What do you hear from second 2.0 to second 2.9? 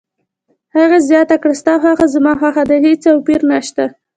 زما خوښه ده،